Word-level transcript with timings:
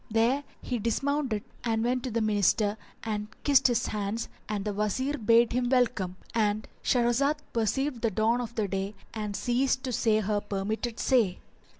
There 0.09 0.43
he 0.63 0.79
dismounted 0.79 1.43
and 1.63 1.83
went 1.83 2.07
in 2.07 2.11
to 2.11 2.11
the 2.19 2.25
Minister 2.25 2.75
and 3.03 3.27
kissed 3.43 3.67
his 3.67 3.85
hands, 3.85 4.29
and 4.49 4.65
the 4.65 4.73
Wazir 4.73 5.15
bade 5.19 5.53
him 5.53 5.69
welcome.—And 5.69 6.67
Shahrazad 6.83 7.37
perceived 7.53 8.01
the 8.01 8.09
dawn 8.09 8.41
of 8.41 8.55
day 8.55 8.95
and 9.13 9.35
ceased 9.35 9.83
to 9.83 9.91
say 9.91 10.19
her 10.21 10.41
permitted 10.41 10.99
say. 10.99 11.37